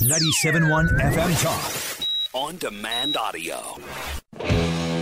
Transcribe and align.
97.1 0.00 1.00
FM 1.12 1.32
Talk. 1.42 2.06
On 2.34 2.56
demand 2.56 3.16
audio. 3.16 5.01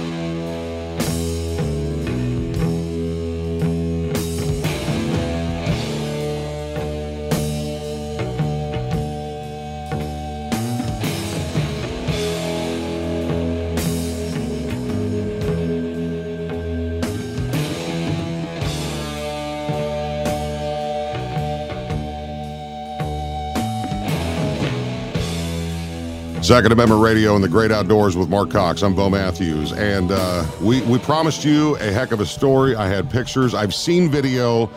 Second 26.51 26.73
Amendment 26.73 27.01
Radio 27.01 27.37
and 27.37 27.45
the 27.45 27.49
Great 27.49 27.71
Outdoors 27.71 28.17
with 28.17 28.29
Marc 28.29 28.51
Cox. 28.51 28.83
I'm 28.83 28.93
Bo 28.93 29.09
Matthews, 29.09 29.73
and 29.73 30.11
uh, 30.11 30.45
we 30.61 30.81
we 30.81 30.99
promised 30.99 31.45
you 31.45 31.77
a 31.77 31.93
heck 31.93 32.11
of 32.11 32.19
a 32.19 32.27
story. 32.27 32.75
I 32.75 32.89
had 32.89 33.09
pictures. 33.09 33.55
I've 33.55 33.73
seen 33.73 34.11
video, 34.11 34.69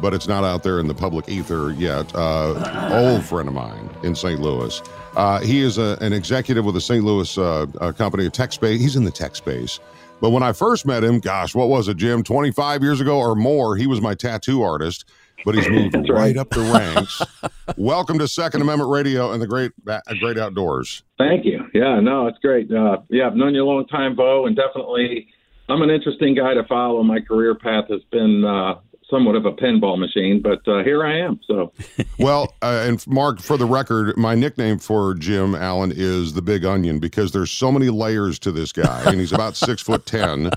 but 0.00 0.14
it's 0.14 0.28
not 0.28 0.44
out 0.44 0.62
there 0.62 0.78
in 0.78 0.86
the 0.86 0.94
public 0.94 1.28
ether 1.28 1.72
yet. 1.72 2.14
Uh, 2.14 2.90
old 2.92 3.24
friend 3.24 3.48
of 3.48 3.54
mine 3.54 3.90
in 4.04 4.14
St. 4.14 4.40
Louis. 4.40 4.80
Uh, 5.16 5.40
he 5.40 5.60
is 5.60 5.76
a, 5.76 5.98
an 6.00 6.12
executive 6.12 6.64
with 6.64 6.76
a 6.76 6.80
St. 6.80 7.04
Louis 7.04 7.36
uh, 7.36 7.66
uh, 7.80 7.90
company, 7.90 8.30
tech 8.30 8.52
space. 8.52 8.80
He's 8.80 8.94
in 8.94 9.02
the 9.02 9.10
tech 9.10 9.34
space. 9.34 9.80
But 10.20 10.30
when 10.30 10.44
I 10.44 10.52
first 10.52 10.86
met 10.86 11.02
him, 11.02 11.18
gosh, 11.18 11.52
what 11.52 11.68
was 11.68 11.88
it, 11.88 11.96
Jim? 11.96 12.22
25 12.22 12.80
years 12.84 13.00
ago 13.00 13.18
or 13.18 13.34
more, 13.34 13.74
he 13.74 13.88
was 13.88 14.00
my 14.00 14.14
tattoo 14.14 14.62
artist. 14.62 15.04
But 15.44 15.54
he's 15.54 15.68
moved 15.68 16.08
right 16.08 16.36
up 16.36 16.50
the 16.50 16.60
ranks. 16.60 17.22
Welcome 17.76 18.18
to 18.18 18.28
Second 18.28 18.62
Amendment 18.62 18.90
Radio 18.90 19.32
and 19.32 19.40
the 19.40 19.46
Great 19.46 19.72
Great 20.20 20.38
Outdoors. 20.38 21.02
Thank 21.16 21.44
you. 21.44 21.64
Yeah, 21.74 22.00
no, 22.00 22.26
it's 22.26 22.38
great. 22.38 22.70
Uh, 22.72 22.98
yeah, 23.08 23.26
I've 23.26 23.36
known 23.36 23.54
you 23.54 23.62
a 23.62 23.66
long 23.66 23.86
time, 23.86 24.16
Bo, 24.16 24.46
and 24.46 24.56
definitely 24.56 25.28
I'm 25.68 25.82
an 25.82 25.90
interesting 25.90 26.34
guy 26.34 26.54
to 26.54 26.64
follow. 26.64 27.02
My 27.02 27.20
career 27.20 27.54
path 27.54 27.84
has 27.90 28.00
been 28.10 28.44
uh, 28.44 28.80
somewhat 29.10 29.36
of 29.36 29.46
a 29.46 29.52
pinball 29.52 29.98
machine, 29.98 30.40
but 30.42 30.66
uh, 30.68 30.82
here 30.84 31.04
I 31.04 31.18
am. 31.18 31.40
So, 31.46 31.72
Well, 32.18 32.54
uh, 32.62 32.84
and 32.86 33.04
Marc, 33.06 33.40
for 33.40 33.56
the 33.56 33.64
record, 33.64 34.16
my 34.16 34.34
nickname 34.34 34.78
for 34.78 35.14
Jim 35.14 35.54
Allen 35.54 35.92
is 35.94 36.34
the 36.34 36.42
Big 36.42 36.64
Onion 36.64 36.98
because 36.98 37.32
there's 37.32 37.50
so 37.50 37.72
many 37.72 37.88
layers 37.88 38.38
to 38.40 38.52
this 38.52 38.72
guy, 38.72 39.02
and 39.06 39.18
he's 39.20 39.32
about 39.32 39.56
six 39.56 39.82
foot 39.82 40.04
ten. 40.04 40.50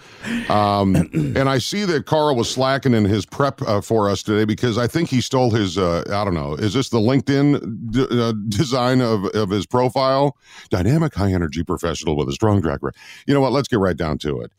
Um, 0.50 0.96
and 1.14 1.48
I 1.50 1.60
see 1.60 1.86
that 1.86 2.06
Carl 2.06 2.36
was 2.36 2.50
slacking 2.50 2.94
in 2.94 3.06
his 3.06 3.26
prep 3.26 3.62
uh, 3.62 3.82
for 3.82 4.10
us 4.10 4.24
today 4.24 4.46
because 4.46 4.78
I 4.78 4.88
think 4.88 5.10
he 5.10 5.22
stole 5.22 5.52
his. 5.52 5.78
Uh, 5.78 6.04
I 6.08 6.24
don't 6.26 6.34
know. 6.34 6.56
Is 6.56 6.74
this 6.74 6.90
the 6.90 7.00
LinkedIn 7.00 7.92
d- 7.92 8.08
uh, 8.12 8.34
design 8.50 9.02
of 9.02 9.26
of 9.26 9.50
his 9.50 9.66
profile? 9.66 10.36
Dynamic, 10.70 11.14
high 11.14 11.32
energy 11.32 11.64
professional 11.64 12.16
with 12.18 12.28
a 12.28 12.34
strong 12.34 12.62
track 12.62 12.80
record. 12.82 13.00
You 13.28 13.34
know 13.34 13.42
what? 13.42 13.52
Let's 13.52 13.68
get 13.68 13.80
right 13.80 13.98
down 13.98 14.18
to 14.20 14.42
it. 14.42 14.52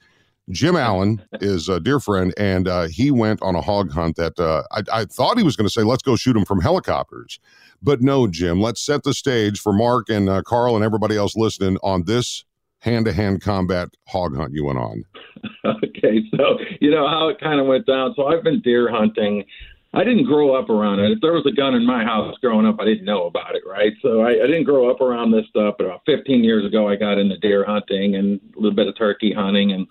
Jim 0.51 0.77
Allen 0.77 1.23
is 1.41 1.69
a 1.69 1.79
dear 1.79 2.01
friend, 2.01 2.35
and 2.37 2.67
uh, 2.67 2.89
he 2.89 3.11
went 3.11 3.41
on 3.43 3.55
a 3.55 3.61
hog 3.61 3.93
hunt 3.93 4.17
that 4.17 4.39
uh, 4.39 4.63
I, 4.73 5.01
I 5.01 5.05
thought 5.05 5.39
he 5.39 5.45
was 5.45 5.57
going 5.57 5.67
to 5.67 5.73
say, 5.73 5.83
let's 5.83 6.03
go 6.03 6.17
shoot 6.17 6.37
him 6.37 6.45
from 6.45 6.61
helicopters. 6.61 7.39
But 7.81 8.01
no, 8.01 8.27
Jim, 8.27 8.61
let's 8.61 8.85
set 8.85 9.05
the 9.05 9.15
stage 9.15 9.61
for 9.61 9.73
Marc 9.73 10.09
and 10.09 10.29
uh, 10.29 10.43
Carl 10.43 10.75
and 10.75 10.85
everybody 10.85 11.17
else 11.17 11.37
listening 11.37 11.79
on 11.83 12.05
this 12.05 12.45
hand 12.81 13.07
to 13.07 13.13
hand 13.13 13.41
combat 13.41 13.89
hog 14.09 14.37
hunt 14.37 14.53
you 14.53 14.65
went 14.65 14.79
on. 14.79 15.05
okay, 15.65 16.23
so 16.37 16.59
you 16.81 16.91
know 16.91 17.09
how 17.09 17.29
it 17.29 17.41
kind 17.41 17.61
of 17.61 17.67
went 17.67 17.87
down. 17.87 18.13
So 18.17 18.27
I've 18.27 18.43
been 18.43 18.61
deer 18.61 18.91
hunting. 18.91 19.45
I 19.95 20.05
didn't 20.05 20.25
grow 20.25 20.55
up 20.55 20.71
around 20.71 21.01
it. 21.01 21.13
If 21.13 21.21
there 21.21 21.35
was 21.35 21.47
a 21.47 21.53
gun 21.53 21.75
in 21.75 21.87
my 21.87 22.03
house 22.03 22.35
growing 22.41 22.67
up, 22.67 22.77
I 22.81 22.85
didn't 22.85 23.05
know 23.05 23.27
about 23.27 23.55
it, 23.55 23.63
right? 23.67 23.93
So 24.01 24.23
I, 24.23 24.31
I 24.31 24.47
didn't 24.47 24.65
grow 24.65 24.91
up 24.91 25.01
around 25.01 25.31
this 25.31 25.47
stuff. 25.49 25.75
But 25.79 25.85
about 25.85 26.03
15 26.07 26.43
years 26.43 26.65
ago, 26.65 26.89
I 26.89 26.97
got 26.97 27.19
into 27.19 27.39
deer 27.39 27.65
hunting 27.65 28.17
and 28.17 28.41
a 28.57 28.61
little 28.61 28.75
bit 28.75 28.89
of 28.89 28.97
turkey 28.97 29.33
hunting 29.33 29.73
and 29.73 29.87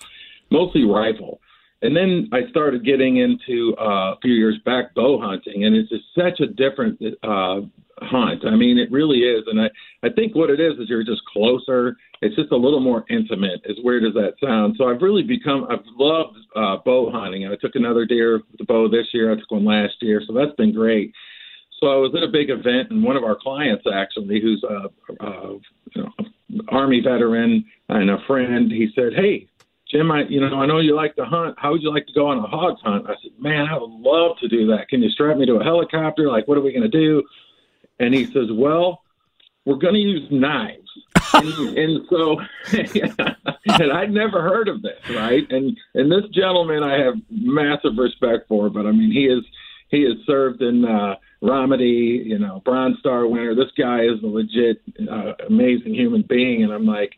mostly 0.51 0.84
rifle. 0.84 1.41
And 1.84 1.95
then 1.95 2.29
I 2.31 2.47
started 2.50 2.85
getting 2.85 3.17
into 3.17 3.75
uh, 3.79 4.13
a 4.13 4.17
few 4.22 4.34
years 4.34 4.59
back 4.66 4.94
bow 4.94 5.19
hunting, 5.19 5.63
and 5.63 5.75
it's 5.75 5.89
just 5.89 6.03
such 6.16 6.39
a 6.39 6.45
different 6.45 7.01
uh, 7.23 7.62
hunt. 8.01 8.45
I 8.45 8.56
mean, 8.56 8.78
it 8.78 8.91
really 8.91 9.19
is. 9.19 9.44
And 9.47 9.59
I, 9.59 9.69
I 10.03 10.09
think 10.09 10.35
what 10.35 10.51
it 10.51 10.59
is 10.59 10.78
is 10.78 10.89
you're 10.89 11.03
just 11.03 11.25
closer. 11.25 11.97
It's 12.22 12.35
just 12.35 12.51
a 12.51 12.56
little 12.56 12.81
more 12.81 13.03
intimate. 13.09 13.62
As 13.67 13.78
weird 13.84 14.03
as 14.06 14.13
that 14.13 14.35
sounds. 14.44 14.78
So 14.78 14.89
I've 14.89 15.01
really 15.01 15.23
become. 15.23 15.66
I've 15.72 15.84
loved 15.97 16.38
uh, 16.56 16.78
bow 16.85 17.12
hunting. 17.12 17.45
And 17.45 17.53
I 17.53 17.57
took 17.57 17.73
another 17.73 18.06
deer 18.06 18.38
with 18.38 18.59
the 18.59 18.66
bow 18.66 18.88
this 18.88 19.07
year. 19.12 19.31
I 19.31 19.35
took 19.35 19.50
one 19.50 19.66
last 19.66 19.95
year, 20.01 20.22
so 20.28 20.33
that's 20.33 20.56
been 20.57 20.73
great. 20.73 21.13
So 21.79 21.88
I 21.88 21.95
was 21.95 22.13
at 22.16 22.22
a 22.22 22.28
big 22.28 22.51
event, 22.51 22.91
and 22.91 23.03
one 23.03 23.18
of 23.18 23.23
our 23.23 23.35
clients 23.35 23.85
actually, 23.91 24.39
who's 24.39 24.63
a, 24.63 25.23
a 25.25 25.57
you 25.95 26.03
know, 26.03 26.12
army 26.69 27.01
veteran 27.01 27.66
and 27.89 28.12
a 28.12 28.19
friend, 28.28 28.72
he 28.72 28.91
said, 28.94 29.13
"Hey, 29.16 29.47
Jim, 29.91 30.12
I 30.12 30.24
you 30.24 30.40
know 30.40 30.62
I 30.62 30.66
know 30.66 30.79
you 30.79 30.96
like 30.96 31.16
to 31.18 31.25
hunt. 31.25 31.56
How 31.57 31.72
would 31.72 31.81
you 31.81 31.94
like 31.94 32.07
to 32.07 32.13
go 32.13 32.28
on 32.28 32.38
a 32.38 32.47
hog 32.47 32.78
hunt?" 32.84 33.06
I 33.07 33.16
said, 33.22 33.31
"Man, 33.38 33.68
I 33.68 33.78
would 33.78 33.91
love 33.91 34.38
to 34.40 34.47
do 34.47 34.68
that. 34.68 34.88
Can 34.88 35.03
you 35.03 35.09
strap 35.09 35.38
me 35.38 35.46
to 35.46 35.56
a 35.56 35.63
helicopter? 35.63 36.29
Like, 36.29 36.47
what 36.47 36.57
are 36.57 36.62
we 36.62 36.72
going 36.72 36.90
to 36.90 36.97
do?" 36.97 37.24
And 38.00 38.13
he 38.13 38.25
says, 38.25 38.47
"Well, 38.51 39.01
we're 39.66 39.75
going 39.75 39.96
to 39.96 40.00
use 40.00 40.28
knives." 40.31 40.78
and, 41.34 41.78
and 41.78 42.07
so, 42.09 42.41
and 42.74 43.91
I'd 43.91 44.12
never 44.12 44.41
heard 44.41 44.68
of 44.68 44.81
this, 44.81 45.00
right? 45.12 45.50
And 45.51 45.78
and 45.94 46.12
this 46.12 46.30
gentleman, 46.34 46.84
I 46.84 46.97
have 47.00 47.16
massive 47.30 47.97
respect 47.97 48.47
for, 48.47 48.69
but 48.69 48.85
I 48.85 48.91
mean, 48.91 49.12
he 49.12 49.25
is 49.25 49.44
he 49.90 50.03
has 50.03 50.16
served 50.25 50.62
in 50.62 50.85
uh, 50.85 51.16
Ramadi, 51.44 52.25
you 52.25 52.40
know, 52.40 52.62
Bronze 52.63 52.97
Star 53.00 53.28
winner. 53.28 53.56
This 53.56 53.72
guy 53.78 54.03
is 54.03 54.24
a 54.24 54.28
legit 54.28 54.81
uh, 55.09 55.34
amazing 55.47 55.94
human 55.94 56.22
being, 56.22 56.63
and 56.63 56.72
I'm 56.72 56.85
like, 56.85 57.13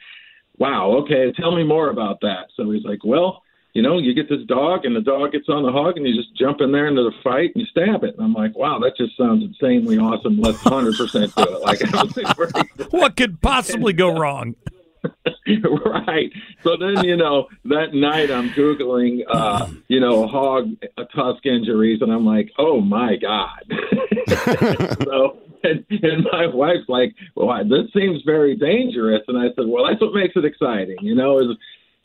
wow, 0.58 0.98
okay, 1.04 1.32
tell 1.34 1.56
me 1.56 1.64
more 1.64 1.90
about 1.90 2.22
that. 2.22 2.48
So 2.56 2.72
he's 2.72 2.84
like, 2.84 3.04
well, 3.04 3.44
you 3.74 3.82
know, 3.82 3.98
you 3.98 4.14
get 4.14 4.30
this 4.30 4.46
dog, 4.46 4.86
and 4.86 4.96
the 4.96 5.02
dog 5.02 5.32
gets 5.32 5.50
on 5.50 5.64
the 5.64 5.72
hog, 5.72 5.98
and 5.98 6.08
you 6.08 6.16
just 6.16 6.36
jump 6.36 6.62
in 6.62 6.72
there 6.72 6.88
into 6.88 7.02
the 7.02 7.14
fight 7.24 7.52
and 7.56 7.62
you 7.62 7.66
stab 7.66 8.04
it. 8.04 8.16
And 8.16 8.24
I'm 8.24 8.34
like, 8.34 8.56
wow, 8.56 8.78
that 8.80 8.96
just 8.96 9.18
sounds 9.18 9.44
insanely 9.44 9.98
awesome. 9.98 10.40
Let's 10.40 10.60
100% 10.60 11.34
do 11.36 11.56
it. 11.56 11.62
Like, 11.62 11.82
I 11.94 12.04
was 12.04 12.14
super 12.14 12.88
What 12.92 13.16
could 13.16 13.42
possibly 13.42 13.94
go 13.94 14.16
wrong? 14.16 14.56
right. 15.86 16.32
So 16.64 16.78
then, 16.78 17.04
you 17.04 17.18
know, 17.18 17.48
that 17.66 17.94
night 17.94 18.30
I'm 18.30 18.50
Googling, 18.52 19.24
uh, 19.28 19.68
you 19.88 20.00
know, 20.00 20.28
hog 20.28 20.70
tusk 21.16 21.46
injuries, 21.46 22.02
and 22.02 22.12
I'm 22.12 22.26
like, 22.26 22.52
oh 22.58 22.80
my 22.80 23.16
God. 23.16 23.64
so, 25.04 25.40
and, 25.64 25.86
and 25.90 26.28
my 26.32 26.48
wife's 26.48 26.88
like, 26.88 27.16
well, 27.36 27.58
this 27.64 27.92
seems 27.94 28.22
very 28.26 28.56
dangerous. 28.56 29.22
And 29.28 29.38
I 29.38 29.48
said, 29.56 29.66
well, 29.68 29.88
that's 29.88 30.02
what 30.02 30.14
makes 30.14 30.36
it 30.36 30.46
exciting. 30.46 30.98
You 31.02 31.16
know, 31.16 31.40
as, 31.40 31.58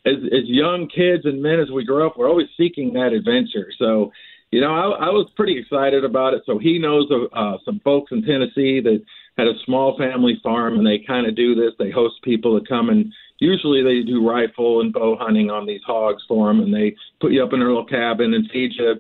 as, 0.07 0.17
as 0.27 0.45
young 0.45 0.89
kids 0.89 1.25
and 1.25 1.43
men, 1.43 1.61
as 1.61 1.71
we 1.71 1.85
grow 1.85 2.07
up, 2.07 2.17
we're 2.17 2.29
always 2.29 2.49
seeking 2.57 2.93
that 2.95 3.13
adventure. 3.13 3.69
So, 3.79 4.13
you 4.51 4.61
know, 4.61 4.73
I, 4.73 5.07
I 5.07 5.11
was 5.11 5.29
pretty 5.37 5.59
excited 5.59 6.05
about 6.05 6.35
it. 6.35 6.43
So 6.47 6.59
he 6.59 6.79
knows 6.79 7.11
uh, 7.33 7.57
some 7.65 7.81
folks 7.85 8.13
in 8.13 8.23
Tennessee 8.23 8.81
that 8.81 9.03
had 9.37 9.47
a 9.47 9.59
small 9.67 9.97
family 9.99 10.41
farm, 10.43 10.79
and 10.79 10.87
they 10.87 11.05
kind 11.07 11.27
of 11.27 11.37
do 11.37 11.55
this. 11.55 11.73
They 11.79 11.91
host 11.91 12.17
people 12.25 12.59
to 12.59 12.67
come 12.67 12.89
and 12.89 13.13
usually 13.39 13.83
they 13.83 14.07
do 14.07 14.29
rifle 14.29 14.81
and 14.81 14.93
bow 14.93 15.17
hunting 15.19 15.51
on 15.51 15.67
these 15.67 15.81
hogs 15.87 16.23
for 16.27 16.49
them, 16.49 16.61
and 16.61 16.75
they 16.75 16.95
put 17.21 17.33
you 17.33 17.43
up 17.43 17.53
in 17.53 17.63
a 17.63 17.65
little 17.65 17.85
cabin 17.85 18.35
and 18.35 18.51
feed 18.51 18.73
you, 18.79 18.95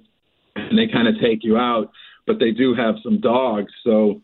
and 0.56 0.78
they 0.78 0.87
kind 0.87 1.08
of 1.08 1.14
take 1.20 1.43
you 1.43 1.56
out. 1.56 1.90
But 2.26 2.38
they 2.38 2.50
do 2.50 2.75
have 2.75 2.96
some 3.02 3.20
dogs, 3.20 3.72
so 3.84 4.20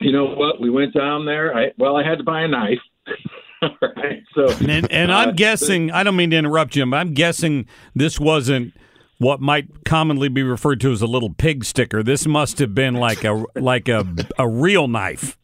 you 0.00 0.12
know 0.12 0.26
what? 0.34 0.60
We 0.60 0.70
went 0.70 0.94
down 0.94 1.26
there. 1.26 1.54
I 1.56 1.72
well, 1.78 1.96
I 1.96 2.02
had 2.02 2.18
to 2.18 2.24
buy 2.24 2.42
a 2.42 2.48
knife. 2.48 2.78
right. 3.62 4.22
So 4.34 4.48
And, 4.66 4.90
and 4.90 5.10
uh, 5.10 5.16
I'm 5.16 5.34
guessing, 5.36 5.90
I 5.90 6.02
don't 6.02 6.16
mean 6.16 6.30
to 6.30 6.36
interrupt 6.36 6.76
you, 6.76 6.86
but 6.86 6.96
I'm 6.96 7.14
guessing 7.14 7.66
this 7.94 8.18
wasn't 8.18 8.74
what 9.18 9.40
might 9.40 9.84
commonly 9.84 10.28
be 10.28 10.42
referred 10.42 10.80
to 10.80 10.92
as 10.92 11.02
a 11.02 11.06
little 11.06 11.30
pig 11.30 11.64
sticker. 11.64 12.02
This 12.02 12.26
must 12.26 12.58
have 12.58 12.74
been 12.74 12.94
like 12.94 13.24
a 13.24 13.44
like 13.54 13.88
a 13.88 14.06
a 14.38 14.48
real 14.48 14.88
knife. 14.88 15.36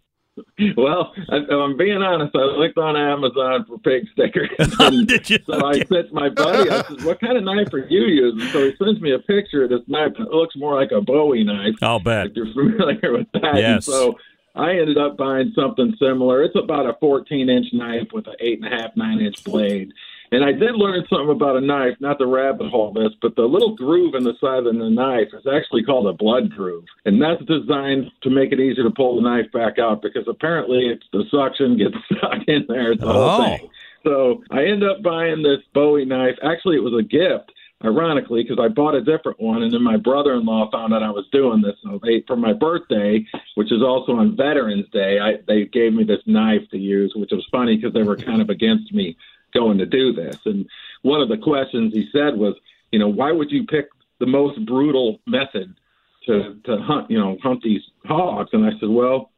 Well, 0.77 1.15
I, 1.31 1.37
if 1.37 1.51
I'm 1.51 1.77
being 1.79 2.03
honest. 2.03 2.35
I 2.37 2.41
looked 2.41 2.77
on 2.77 2.95
Amazon 2.97 3.65
for 3.67 3.79
pig 3.79 4.05
stickers. 4.13 4.51
And 4.79 5.07
Did 5.09 5.31
you? 5.31 5.39
So 5.47 5.65
I 5.67 5.79
said 5.79 5.89
to 5.89 6.09
my 6.13 6.29
buddy, 6.29 6.71
I 6.71 6.83
said, 6.83 7.05
"What 7.05 7.21
kind 7.21 7.37
of 7.39 7.45
knife 7.45 7.73
are 7.73 7.87
you 7.89 8.03
using?" 8.03 8.49
So 8.51 8.65
he 8.65 8.77
sends 8.77 9.01
me 9.01 9.13
a 9.13 9.19
picture 9.19 9.65
of 9.65 9.71
this 9.71 9.81
knife. 9.87 10.13
It 10.19 10.29
looks 10.31 10.55
more 10.57 10.75
like 10.79 10.91
a 10.93 11.01
Bowie 11.01 11.45
knife. 11.45 11.75
I'll 11.83 12.01
bet. 12.01 12.27
If 12.27 12.33
you're 12.37 12.53
familiar 12.53 13.13
with 13.13 13.27
that. 13.33 13.45
And 13.45 13.59
Yes. 13.59 13.87
so 13.87 14.19
I 14.57 14.71
ended 14.79 14.99
up 14.99 15.17
buying 15.17 15.53
something 15.55 15.95
similar. 15.99 16.43
It's 16.43 16.57
about 16.57 16.87
a 16.87 16.97
14 17.01 17.49
inch 17.49 17.67
knife 17.73 18.09
with 18.13 18.27
an 18.27 18.35
eight 18.41 18.63
and 18.63 18.73
a 18.73 18.77
half, 18.77 18.97
nine 18.97 19.21
inch 19.21 19.43
blade. 19.45 19.93
And 20.33 20.45
I 20.45 20.51
did 20.51 20.75
learn 20.75 21.05
something 21.09 21.31
about 21.31 21.57
a 21.57 21.61
knife, 21.61 21.95
not 22.01 22.19
the 22.19 22.27
rabbit 22.27 22.69
hole 22.71 22.93
this, 22.93 23.13
but 23.23 23.37
the 23.37 23.43
little 23.45 23.77
groove 23.77 24.15
in 24.17 24.25
the 24.25 24.35
side 24.41 24.67
of 24.67 24.77
the 24.77 24.91
knife 24.91 25.29
is 25.33 25.47
actually 25.47 25.85
called 25.85 26.09
a 26.09 26.13
blood 26.13 26.51
groove. 26.51 26.85
And 27.05 27.23
that's 27.23 27.45
designed 27.45 28.11
to 28.23 28.31
make 28.31 28.51
it 28.51 28.59
easier 28.59 28.83
to 28.83 28.91
pull 28.91 29.15
the 29.17 29.23
knife 29.23 29.53
back 29.53 29.79
out 29.79 30.03
because 30.03 30.25
apparently 30.27 30.87
it's 30.89 31.05
the 31.13 31.25
suction 31.31 31.77
gets 31.79 31.95
stuck 32.19 32.43
in 32.49 32.65
there. 32.69 32.93
It's 32.93 33.01
the 33.03 33.07
Oh. 33.09 33.13
whole 33.13 33.45
thing. 33.57 33.71
So 34.05 34.43
I 34.51 34.65
end 34.65 34.83
up 34.85 35.03
buying 35.03 35.43
this 35.43 35.59
Bowie 35.75 36.05
knife. 36.05 36.37
Actually, 36.43 36.77
it 36.77 36.83
was 36.83 36.95
a 36.99 37.03
gift, 37.03 37.53
ironically, 37.85 38.43
because 38.43 38.59
I 38.59 38.69
bought 38.69 38.95
a 38.95 39.03
different 39.03 39.41
one, 39.41 39.63
and 39.63 39.73
then 39.73 39.83
my 39.83 39.97
brother-in-law 39.97 40.71
found 40.71 40.95
out 40.95 41.03
I 41.03 41.11
was 41.11 41.27
doing 41.31 41.61
this. 41.61 41.77
So 41.83 42.01
they, 42.03 42.25
for 42.27 42.37
my 42.37 42.53
birthday, 42.53 43.25
which 43.55 43.71
is 43.71 43.83
also 43.83 44.13
on 44.13 44.37
Veterans 44.37 44.87
Day, 44.93 45.19
I, 45.21 45.39
they 45.47 45.67
gave 45.67 45.93
me 45.93 46.05
this 46.05 46.23
knife 46.27 46.69
to 46.71 46.79
use, 46.79 47.13
which 47.15 47.31
was 47.33 47.47
funny 47.53 47.77
because 47.77 47.93
they 47.93 48.03
were 48.03 48.17
kind 48.17 48.41
of 48.41 48.51
against 48.51 48.93
me 48.93 49.17
going 49.53 49.79
to 49.79 49.87
do 49.87 50.13
this. 50.13 50.39
And 50.47 50.67
one 51.03 51.21
of 51.21 51.29
the 51.29 51.37
questions 51.37 51.93
he 51.93 52.09
said 52.13 52.37
was, 52.37 52.55
you 52.93 52.99
know, 52.99 53.09
why 53.09 53.33
would 53.33 53.51
you 53.51 53.65
pick 53.67 53.89
the 54.19 54.27
most 54.27 54.65
brutal 54.65 55.21
method 55.27 55.75
to 56.27 56.59
to 56.65 56.79
hunt, 56.79 57.11
you 57.11 57.19
know, 57.19 57.37
hunt 57.43 57.63
these 57.63 57.83
hogs? 58.05 58.51
And 58.53 58.65
I 58.65 58.71
said, 58.81 58.89
well, 58.89 59.31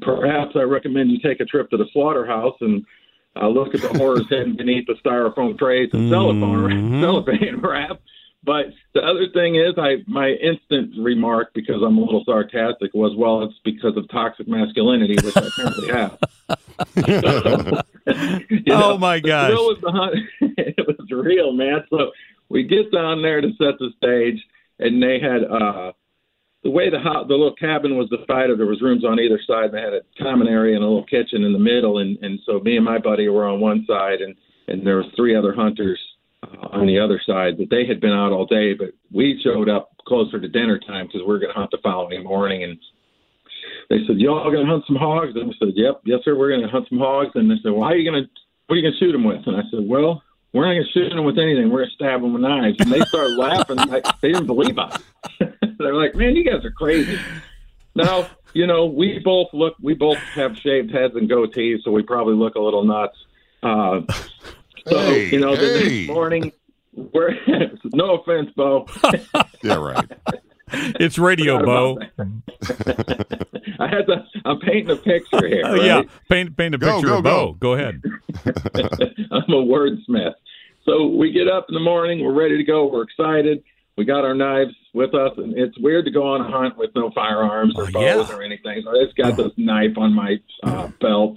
perhaps 0.00 0.56
I 0.56 0.62
recommend 0.62 1.10
you 1.10 1.18
take 1.20 1.40
a 1.40 1.44
trip 1.44 1.70
to 1.70 1.76
the 1.76 1.86
slaughterhouse 1.92 2.56
and 2.60 2.84
uh, 3.40 3.48
look 3.48 3.74
at 3.74 3.80
the 3.82 3.88
horrors 3.88 4.26
hidden 4.30 4.56
beneath 4.56 4.86
the 4.86 4.94
styrofoam 5.04 5.58
trays 5.58 5.90
and 5.92 6.10
cellophane, 6.10 7.00
cellophane 7.00 7.60
wrap. 7.60 8.00
But 8.44 8.66
the 8.94 9.00
other 9.00 9.28
thing 9.34 9.56
is, 9.56 9.74
I 9.76 9.96
my 10.06 10.28
instant 10.30 10.94
remark 10.98 11.52
because 11.54 11.82
I'm 11.84 11.98
a 11.98 12.00
little 12.00 12.22
sarcastic 12.24 12.94
was, 12.94 13.14
well, 13.16 13.42
it's 13.42 13.58
because 13.64 13.96
of 13.96 14.08
toxic 14.10 14.46
masculinity, 14.48 15.16
which 15.24 15.36
I 15.36 15.46
apparently 15.46 15.88
have. 15.92 16.18
You 18.48 18.72
Oh, 18.72 18.96
my 18.96 19.20
gosh. 19.20 19.50
was 19.52 19.78
it 20.40 20.86
was 20.86 21.10
real, 21.10 21.52
man. 21.52 21.84
So 21.90 22.12
we 22.48 22.62
get 22.62 22.90
down 22.92 23.20
there 23.22 23.40
to 23.42 23.48
set 23.58 23.78
the 23.78 23.90
stage, 23.96 24.42
and 24.78 25.02
they 25.02 25.18
had 25.20 25.44
uh 25.44 25.92
the 26.68 26.72
way 26.72 26.90
the 26.90 27.00
ho- 27.00 27.24
the 27.26 27.32
little 27.32 27.56
cabin 27.56 27.96
was 27.96 28.10
divided. 28.10 28.58
There 28.58 28.66
was 28.66 28.82
rooms 28.82 29.02
on 29.02 29.18
either 29.18 29.40
side. 29.46 29.72
They 29.72 29.80
had 29.80 29.94
a 29.94 30.04
common 30.20 30.48
area 30.48 30.76
and 30.76 30.84
a 30.84 30.86
little 30.86 31.08
kitchen 31.08 31.42
in 31.42 31.54
the 31.54 31.58
middle, 31.58 31.96
and 31.98 32.18
and 32.20 32.38
so 32.44 32.60
me 32.60 32.76
and 32.76 32.84
my 32.84 32.98
buddy 32.98 33.26
were 33.28 33.48
on 33.48 33.58
one 33.58 33.86
side, 33.88 34.20
and 34.20 34.36
and 34.68 34.86
there 34.86 34.98
was 34.98 35.06
three 35.16 35.34
other 35.34 35.54
hunters 35.54 35.98
uh, 36.42 36.68
on 36.76 36.86
the 36.86 36.98
other 36.98 37.18
side. 37.24 37.56
But 37.56 37.70
they 37.70 37.86
had 37.86 38.02
been 38.02 38.12
out 38.12 38.32
all 38.32 38.44
day, 38.44 38.74
but 38.74 38.90
we 39.10 39.40
showed 39.42 39.70
up 39.70 39.96
closer 40.06 40.38
to 40.38 40.46
dinner 40.46 40.78
time 40.78 41.06
because 41.06 41.22
we 41.22 41.32
were 41.32 41.38
going 41.38 41.54
to 41.54 41.58
hunt 41.58 41.70
the 41.70 41.78
following 41.82 42.22
morning, 42.22 42.64
and 42.64 42.76
they 43.88 44.04
said, 44.06 44.20
"Y'all 44.20 44.52
going 44.52 44.66
to 44.66 44.70
hunt 44.70 44.84
some 44.86 44.96
hogs?" 44.96 45.32
And 45.36 45.48
I 45.48 45.54
said, 45.58 45.72
"Yep, 45.74 46.02
yes, 46.04 46.20
sir. 46.22 46.36
We're 46.36 46.50
going 46.50 46.60
to 46.60 46.68
hunt 46.68 46.84
some 46.90 46.98
hogs." 46.98 47.32
And 47.34 47.50
they 47.50 47.56
said, 47.62 47.72
"Well, 47.72 47.88
how 47.88 47.96
are 47.96 47.96
you 47.96 48.04
going 48.10 48.24
to? 48.24 48.30
What 48.66 48.76
are 48.76 48.78
you 48.78 48.84
going 48.84 48.92
to 48.92 49.00
shoot 49.00 49.12
them 49.12 49.24
with?" 49.24 49.40
And 49.46 49.56
I 49.56 49.64
said, 49.70 49.88
"Well, 49.88 50.22
we're 50.52 50.68
not 50.68 50.74
going 50.74 50.84
to 50.84 50.92
shoot 50.92 51.08
them 51.16 51.24
with 51.24 51.38
anything. 51.38 51.70
We're 51.70 51.88
going 51.88 51.96
to 51.96 51.96
stab 51.96 52.20
them 52.20 52.34
with 52.34 52.42
knives." 52.42 52.76
And 52.80 52.92
they 52.92 53.00
started 53.08 53.40
laughing. 53.40 53.78
Like, 53.88 54.04
they 54.20 54.32
didn't 54.32 54.52
believe 54.52 54.76
us. 54.76 55.00
They're 55.78 55.94
like, 55.94 56.14
"Man, 56.14 56.34
you 56.36 56.44
guys 56.44 56.64
are 56.64 56.70
crazy." 56.70 57.18
Now, 57.94 58.28
you 58.52 58.66
know, 58.66 58.86
we 58.86 59.18
both 59.18 59.48
look. 59.52 59.74
We 59.80 59.94
both 59.94 60.18
have 60.34 60.56
shaved 60.58 60.90
heads 60.92 61.14
and 61.16 61.28
goatees, 61.28 61.82
so 61.82 61.90
we 61.90 62.02
probably 62.02 62.34
look 62.34 62.54
a 62.54 62.60
little 62.60 62.84
nuts. 62.84 63.16
Uh, 63.62 64.00
so, 64.88 64.98
Hey, 64.98 65.30
you 65.30 65.40
know, 65.40 65.56
the 65.56 65.78
hey. 65.80 65.98
next 66.06 66.08
morning, 66.08 66.52
we're 66.92 67.34
no 67.84 68.16
offense, 68.16 68.50
Bo. 68.56 68.86
Yeah, 69.62 69.74
right. 69.74 70.08
It's 70.70 71.18
radio, 71.18 71.64
Bo. 71.64 71.98
I 73.80 73.86
had 73.88 74.06
to. 74.06 74.24
I'm 74.44 74.60
painting 74.60 74.90
a 74.90 74.96
picture 74.96 75.46
here. 75.48 75.62
Oh 75.64 75.72
right? 75.72 75.82
yeah, 75.82 76.02
paint 76.30 76.56
paint 76.56 76.74
a 76.74 76.78
Go, 76.78 76.92
picture 76.94 77.08
go, 77.08 77.18
of 77.18 77.24
Bo. 77.24 77.52
go. 77.52 77.52
Go 77.54 77.72
ahead. 77.74 78.00
I'm 79.32 79.52
a 79.52 79.64
wordsmith. 79.64 80.34
So 80.84 81.06
we 81.08 81.32
get 81.32 81.48
up 81.48 81.66
in 81.68 81.74
the 81.74 81.80
morning, 81.80 82.24
we're 82.24 82.32
ready 82.32 82.56
to 82.56 82.64
go, 82.64 82.86
we're 82.86 83.02
excited. 83.02 83.62
We 83.98 84.04
got 84.04 84.24
our 84.24 84.34
knives 84.34 84.74
with 84.94 85.12
us, 85.14 85.32
and 85.36 85.58
it's 85.58 85.76
weird 85.80 86.04
to 86.04 86.10
go 86.12 86.22
on 86.32 86.40
a 86.40 86.48
hunt 86.50 86.78
with 86.78 86.90
no 86.94 87.10
firearms 87.10 87.74
or 87.76 87.82
Oh, 87.88 87.90
bows 87.90 88.30
yeah. 88.30 88.36
or 88.36 88.42
anything. 88.42 88.82
So 88.84 88.90
I 88.90 89.04
just 89.04 89.16
got 89.16 89.36
this 89.36 89.52
knife 89.56 89.98
on 89.98 90.14
my 90.14 90.36
uh, 90.62 90.88
belt. 91.00 91.36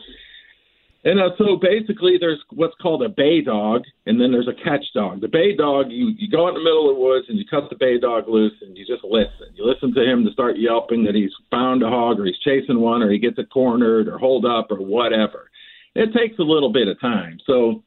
And 1.03 1.19
uh, 1.19 1.31
so 1.39 1.55
basically, 1.55 2.17
there's 2.19 2.39
what's 2.51 2.75
called 2.79 3.01
a 3.01 3.09
bay 3.09 3.41
dog, 3.41 3.81
and 4.05 4.21
then 4.21 4.31
there's 4.31 4.47
a 4.47 4.53
catch 4.63 4.85
dog. 4.93 5.21
The 5.21 5.27
bay 5.27 5.55
dog, 5.55 5.87
you, 5.89 6.13
you 6.15 6.29
go 6.29 6.45
out 6.45 6.49
in 6.49 6.53
the 6.53 6.63
middle 6.63 6.87
of 6.91 6.95
the 6.95 7.01
woods 7.01 7.25
and 7.27 7.39
you 7.39 7.45
cut 7.49 7.67
the 7.71 7.75
bay 7.75 7.99
dog 7.99 8.25
loose, 8.29 8.53
and 8.61 8.77
you 8.77 8.85
just 8.85 9.03
listen. 9.03 9.47
You 9.55 9.65
listen 9.65 9.91
to 9.95 10.03
him 10.03 10.23
to 10.25 10.31
start 10.31 10.59
yelping 10.59 11.03
that 11.05 11.15
he's 11.15 11.31
found 11.49 11.81
a 11.81 11.89
hog, 11.89 12.19
or 12.19 12.25
he's 12.25 12.37
chasing 12.45 12.79
one, 12.79 13.01
or 13.01 13.09
he 13.09 13.17
gets 13.17 13.39
it 13.39 13.49
cornered, 13.49 14.07
or 14.07 14.19
hold 14.19 14.45
up, 14.45 14.67
or 14.69 14.77
whatever. 14.77 15.49
It 15.95 16.13
takes 16.13 16.37
a 16.37 16.43
little 16.43 16.71
bit 16.71 16.87
of 16.87 17.01
time. 17.01 17.39
So 17.47 17.83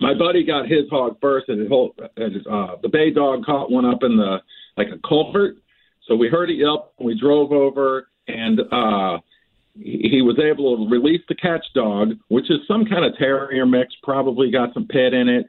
my 0.00 0.14
buddy 0.14 0.44
got 0.44 0.68
his 0.68 0.88
hog 0.90 1.16
first, 1.20 1.48
and 1.48 1.60
it 1.60 1.68
hold, 1.68 1.98
and, 2.16 2.34
his, 2.34 2.46
uh, 2.46 2.76
the 2.82 2.88
bay 2.88 3.10
dog 3.10 3.44
caught 3.44 3.70
one 3.70 3.84
up 3.84 4.02
in 4.02 4.16
the 4.16 4.38
like 4.76 4.88
a 4.88 4.98
culvert. 5.06 5.56
So 6.06 6.14
we 6.14 6.28
heard 6.28 6.50
it 6.50 6.54
yelp, 6.54 6.94
and 6.98 7.06
we 7.06 7.18
drove 7.18 7.52
over, 7.52 8.08
and 8.28 8.60
uh, 8.72 9.18
he 9.74 10.08
he 10.10 10.22
was 10.22 10.38
able 10.38 10.76
to 10.76 10.90
release 10.90 11.22
the 11.28 11.34
catch 11.34 11.64
dog, 11.74 12.12
which 12.28 12.50
is 12.50 12.58
some 12.68 12.84
kind 12.84 13.04
of 13.04 13.16
terrier 13.16 13.66
mix, 13.66 13.94
probably 14.02 14.50
got 14.50 14.74
some 14.74 14.86
pit 14.86 15.14
in 15.14 15.28
it. 15.28 15.46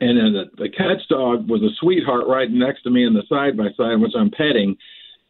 And 0.00 0.18
then 0.18 0.32
the, 0.32 0.44
the 0.56 0.68
catch 0.70 1.06
dog 1.08 1.48
was 1.48 1.62
a 1.62 1.74
sweetheart 1.78 2.26
right 2.26 2.50
next 2.50 2.82
to 2.82 2.90
me 2.90 3.06
in 3.06 3.12
the 3.14 3.22
side 3.28 3.56
by 3.56 3.68
side, 3.76 4.00
which 4.00 4.12
I'm 4.16 4.30
petting. 4.30 4.76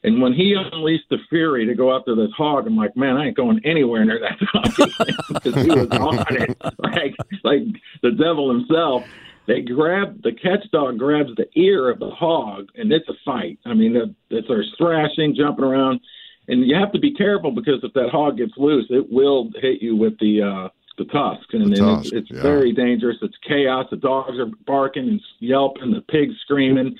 And 0.05 0.21
when 0.21 0.35
he 0.35 0.55
unleashed 0.55 1.09
the 1.09 1.17
fury 1.31 1.65
to 1.65 1.75
go 1.75 1.97
after 1.97 2.15
this 2.15 2.31
hog, 2.37 2.67
I'm 2.67 2.77
like, 2.77 2.95
man, 2.95 3.17
I 3.17 3.29
ain't 3.29 3.37
going 3.37 3.61
anywhere 3.65 4.05
near 4.05 4.21
that 4.21 4.39
dog 4.53 4.91
because 5.33 5.55
he 5.65 5.71
was 5.71 5.89
on 5.93 6.19
it 6.37 6.57
like 6.79 7.17
like 7.43 7.63
the 8.03 8.11
devil 8.11 8.53
himself. 8.53 9.03
They 9.47 9.63
grab 9.63 10.23
the 10.23 10.33
catch 10.33 10.71
dog 10.73 10.99
grabs 10.99 11.31
the 11.37 11.47
ear 11.59 11.91
of 11.91 11.99
the 11.99 12.11
hog, 12.11 12.69
and 12.77 12.93
it's 12.93 13.09
a 13.09 13.15
fight. 13.25 13.59
I 13.65 13.75
mean, 13.75 13.97
it- 13.97 14.15
it's 14.31 14.47
there's 14.47 14.75
thrashing, 14.77 15.35
jumping 15.35 15.65
around, 15.65 16.01
and 16.49 16.67
you 16.67 16.77
have 16.77 16.93
to 16.93 16.99
be 16.99 17.15
careful 17.15 17.51
because 17.51 17.83
if 17.83 17.93
that 17.95 18.11
hog 18.11 18.37
gets 18.37 18.53
loose, 18.59 18.87
it 18.91 19.11
will 19.11 19.51
hit 19.61 19.81
you 19.81 19.97
with 19.97 20.19
the 20.19 20.43
uh, 20.43 20.69
the 20.99 21.07
tusk, 21.07 21.53
and, 21.53 21.65
and 21.65 21.77
tusk, 21.77 22.13
it's, 22.13 22.13
it's 22.13 22.31
yeah. 22.31 22.43
very 22.43 22.73
dangerous. 22.73 23.17
It's 23.23 23.37
chaos. 23.47 23.87
The 23.91 23.97
dogs 23.97 24.39
are 24.39 24.51
barking 24.67 25.09
and 25.09 25.21
yelping. 25.41 25.93
The 25.93 26.03
pigs 26.03 26.35
screaming. 26.43 26.97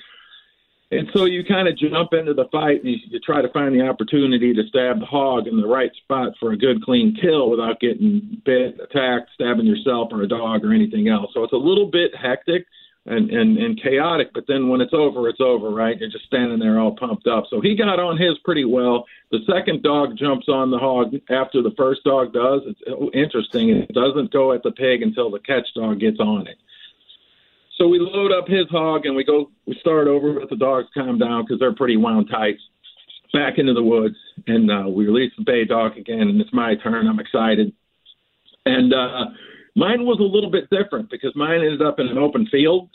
And 0.91 1.09
so 1.13 1.25
you 1.25 1.43
kind 1.43 1.67
of 1.67 1.77
jump 1.77 2.13
into 2.13 2.33
the 2.33 2.45
fight 2.51 2.83
and 2.83 2.91
you, 2.91 2.97
you 3.09 3.19
try 3.19 3.41
to 3.41 3.49
find 3.49 3.73
the 3.73 3.81
opportunity 3.81 4.53
to 4.53 4.63
stab 4.67 4.99
the 4.99 5.05
hog 5.05 5.47
in 5.47 5.59
the 5.59 5.67
right 5.67 5.91
spot 6.03 6.33
for 6.39 6.51
a 6.51 6.57
good, 6.57 6.83
clean 6.83 7.17
kill 7.19 7.49
without 7.49 7.79
getting 7.79 8.41
bit, 8.45 8.79
attacked, 8.79 9.31
stabbing 9.33 9.65
yourself 9.65 10.09
or 10.11 10.21
a 10.21 10.27
dog 10.27 10.63
or 10.63 10.73
anything 10.73 11.07
else. 11.07 11.31
So 11.33 11.43
it's 11.43 11.53
a 11.53 11.57
little 11.57 11.89
bit 11.89 12.11
hectic 12.15 12.67
and, 13.07 13.29
and, 13.29 13.57
and 13.57 13.81
chaotic, 13.81 14.31
but 14.33 14.45
then 14.47 14.67
when 14.67 14.81
it's 14.81 14.93
over, 14.93 15.29
it's 15.29 15.41
over, 15.41 15.69
right? 15.69 15.97
You're 15.97 16.09
just 16.09 16.25
standing 16.25 16.59
there 16.59 16.79
all 16.79 16.95
pumped 16.95 17.27
up. 17.27 17.45
So 17.49 17.61
he 17.61 17.75
got 17.75 17.99
on 17.99 18.17
his 18.17 18.37
pretty 18.43 18.65
well. 18.65 19.05
The 19.31 19.39
second 19.51 19.83
dog 19.83 20.17
jumps 20.17 20.49
on 20.49 20.71
the 20.71 20.79
hog 20.79 21.13
after 21.29 21.61
the 21.61 21.73
first 21.77 22.03
dog 22.03 22.33
does. 22.33 22.61
It's 22.65 22.81
oh, 22.87 23.11
interesting. 23.13 23.69
It 23.69 23.93
doesn't 23.93 24.31
go 24.31 24.53
at 24.53 24.63
the 24.63 24.71
pig 24.71 25.03
until 25.03 25.29
the 25.29 25.39
catch 25.39 25.67
dog 25.75 25.99
gets 25.99 26.19
on 26.19 26.47
it. 26.47 26.57
So 27.77 27.87
we 27.87 27.99
load 27.99 28.31
up 28.31 28.47
his 28.47 28.69
hog 28.69 29.05
and 29.05 29.15
we 29.15 29.23
go. 29.23 29.51
We 29.65 29.77
start 29.81 30.07
over 30.07 30.39
with 30.39 30.49
the 30.49 30.55
dogs 30.55 30.87
calm 30.93 31.17
down 31.17 31.43
because 31.43 31.59
they're 31.59 31.75
pretty 31.75 31.97
wound 31.97 32.29
tight. 32.31 32.57
Back 33.33 33.57
into 33.57 33.73
the 33.73 33.83
woods 33.83 34.15
and 34.47 34.71
uh, 34.71 34.89
we 34.89 35.05
release 35.05 35.31
the 35.37 35.43
bay 35.43 35.65
dog 35.65 35.97
again, 35.97 36.21
and 36.21 36.41
it's 36.41 36.53
my 36.53 36.75
turn. 36.75 37.07
I'm 37.07 37.19
excited. 37.19 37.73
And 38.65 38.93
uh, 38.93 39.25
mine 39.75 40.05
was 40.05 40.19
a 40.19 40.23
little 40.23 40.51
bit 40.51 40.69
different 40.69 41.09
because 41.09 41.35
mine 41.35 41.61
ended 41.61 41.81
up 41.81 41.99
in 41.99 42.07
an 42.07 42.17
open 42.17 42.47
field, 42.47 42.89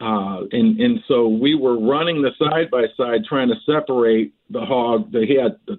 uh, 0.00 0.40
and 0.50 0.80
and 0.80 1.00
so 1.08 1.28
we 1.28 1.54
were 1.54 1.78
running 1.78 2.22
the 2.22 2.30
side 2.38 2.70
by 2.70 2.86
side 2.96 3.24
trying 3.28 3.48
to 3.48 3.54
separate 3.66 4.34
the 4.50 4.60
hog. 4.60 5.12
That 5.12 5.24
he 5.24 5.40
had 5.40 5.56
the 5.66 5.78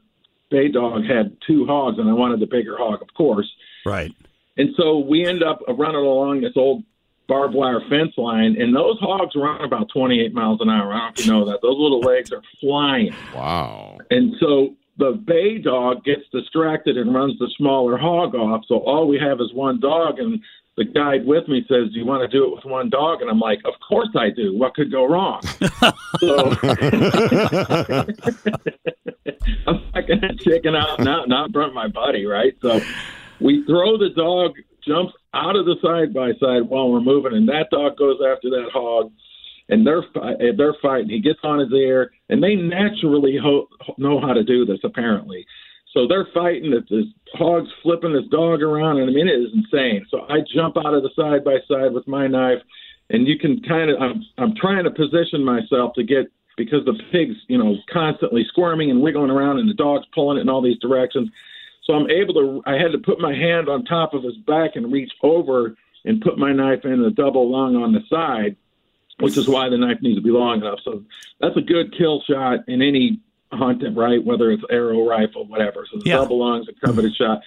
bay 0.50 0.69
dog 0.69 1.03
had 1.05 1.36
two 1.45 1.65
hogs, 1.65 1.98
and 2.00 2.10
I 2.10 2.13
wanted 2.13 2.39
the 2.39 2.48
bigger 2.48 2.77
hog, 2.77 3.01
of 3.01 3.13
course. 3.15 3.50
Right. 3.86 4.12
And 4.55 4.69
so 4.77 5.00
we 5.00 5.25
end 5.25 5.43
up 5.43 5.62
running 5.67 5.95
along 5.95 6.41
this 6.41 6.53
old 6.55 6.83
barbed 7.27 7.53
wire 7.53 7.82
fence 7.89 8.13
line, 8.18 8.56
and 8.60 8.75
those 8.75 8.98
hogs 9.00 9.36
run 9.36 9.62
about 9.62 9.89
28 9.94 10.34
miles 10.34 10.60
an 10.62 10.70
hour. 10.70 10.94
I 10.94 10.98
don't 10.98 11.06
know 11.06 11.12
if 11.18 11.25
you 11.25 11.32
know 11.32 11.46
that. 11.46 11.62
Those 11.62 11.77
little 11.77 12.01
legs 12.01 12.32
are 12.32 12.42
flying. 12.60 13.13
Wow. 13.34 13.98
And 14.12 14.36
so 14.39 14.75
the 14.98 15.13
bay 15.13 15.58
dog 15.58 16.03
gets 16.03 16.24
distracted 16.32 16.98
and 16.98 17.13
runs 17.13 17.38
the 17.39 17.50
smaller 17.58 17.98
hog 17.98 18.36
off. 18.36 18.63
So 18.68 18.77
all 18.80 19.08
we 19.08 19.18
have 19.20 19.39
is 19.42 19.53
one 19.53 19.80
dog, 19.80 20.20
and 20.20 20.42
the 20.75 20.86
guide 20.86 21.25
with 21.25 21.48
me 21.48 21.65
says, 21.68 21.92
"Do 21.92 22.00
you 22.00 22.06
want 22.06 22.30
to 22.30 22.38
do 22.38 22.46
it 22.46 22.56
with 22.56 22.65
one 22.65 22.89
dog?" 22.89 23.22
And 23.22 23.30
I'm 23.30 23.39
like, 23.39 23.62
"Of 23.65 23.74
course 23.88 24.10
I 24.15 24.30
do. 24.30 24.56
What 24.58 24.75
could 24.75 24.92
go 24.92 25.06
wrong?" 25.06 25.42
so 26.20 26.51
I'm 29.68 29.82
not 29.94 30.08
gonna 30.08 30.36
chicken 30.39 30.75
out, 30.75 31.00
not 31.00 31.27
not 31.30 31.51
front 31.51 31.74
my 31.74 31.88
buddy, 31.88 32.25
right? 32.25 32.56
So 32.62 32.82
we 33.39 33.63
throw 33.65 33.98
the 33.98 34.10
dog, 34.10 34.53
jumps 34.87 35.13
out 35.33 35.55
of 35.55 35.65
the 35.65 35.75
side 35.81 36.13
by 36.13 36.31
side 36.39 36.69
while 36.69 36.91
we're 36.91 37.01
moving, 37.01 37.33
and 37.33 37.47
that 37.49 37.67
dog 37.71 37.97
goes 37.97 38.19
after 38.25 38.49
that 38.49 38.69
hog 38.71 39.11
and 39.69 39.85
they're 39.85 40.03
eh, 40.03 40.51
they're 40.57 40.75
fighting. 40.81 41.09
He 41.09 41.21
gets 41.21 41.39
on 41.43 41.59
his 41.59 41.71
ear, 41.71 42.11
and 42.29 42.43
they 42.43 42.55
naturally 42.55 43.37
ho- 43.41 43.67
know 43.97 44.19
how 44.19 44.33
to 44.33 44.43
do 44.43 44.65
this 44.65 44.79
apparently. 44.83 45.45
So 45.93 46.07
they're 46.07 46.27
fighting. 46.33 46.71
This, 46.71 46.83
this 46.89 47.05
hog's 47.33 47.69
flipping 47.81 48.13
this 48.13 48.27
dog 48.31 48.61
around, 48.61 48.97
and 48.97 49.09
I 49.09 49.13
mean 49.13 49.27
it 49.27 49.39
is 49.39 49.53
insane. 49.53 50.05
So 50.09 50.21
I 50.29 50.39
jump 50.53 50.77
out 50.77 50.93
of 50.93 51.03
the 51.03 51.11
side 51.15 51.43
by 51.43 51.57
side 51.67 51.93
with 51.93 52.07
my 52.07 52.27
knife, 52.27 52.61
and 53.09 53.27
you 53.27 53.37
can 53.37 53.61
kind 53.61 53.89
of 53.89 54.01
I'm 54.01 54.23
I'm 54.37 54.55
trying 54.55 54.83
to 54.83 54.91
position 54.91 55.43
myself 55.43 55.93
to 55.95 56.03
get 56.03 56.27
because 56.57 56.85
the 56.85 56.99
pig's 57.11 57.35
you 57.47 57.57
know 57.57 57.75
constantly 57.91 58.45
squirming 58.49 58.91
and 58.91 59.01
wiggling 59.01 59.31
around, 59.31 59.59
and 59.59 59.69
the 59.69 59.75
dog's 59.75 60.05
pulling 60.13 60.37
it 60.37 60.41
in 60.41 60.49
all 60.49 60.61
these 60.61 60.79
directions. 60.79 61.29
So 61.85 61.93
I'm 61.93 62.09
able 62.09 62.33
to. 62.35 62.61
I 62.65 62.73
had 62.73 62.91
to 62.93 62.97
put 62.97 63.19
my 63.19 63.33
hand 63.33 63.67
on 63.69 63.83
top 63.85 64.13
of 64.13 64.23
his 64.23 64.37
back 64.47 64.71
and 64.75 64.91
reach 64.91 65.11
over 65.21 65.75
and 66.05 66.21
put 66.21 66.37
my 66.37 66.51
knife 66.53 66.85
in 66.85 67.01
the 67.01 67.11
double 67.11 67.49
lung 67.49 67.75
on 67.75 67.93
the 67.93 68.01
side 68.09 68.55
which 69.19 69.37
is 69.37 69.47
why 69.47 69.69
the 69.69 69.77
knife 69.77 69.97
needs 70.01 70.17
to 70.17 70.23
be 70.23 70.31
long 70.31 70.59
enough. 70.59 70.79
So 70.83 71.03
that's 71.39 71.55
a 71.55 71.61
good 71.61 71.95
kill 71.95 72.23
shot 72.27 72.61
in 72.67 72.81
any 72.81 73.19
hunt, 73.51 73.83
right? 73.95 74.21
Whether 74.23 74.49
it's 74.51 74.63
arrow, 74.71 75.07
rifle, 75.07 75.45
whatever. 75.45 75.85
So 75.91 75.99
the 75.99 76.09
Yeah. 76.09 76.17
double 76.17 76.39
lungs, 76.39 76.67
a 76.67 76.73
coveted 76.85 77.15
shot. 77.15 77.41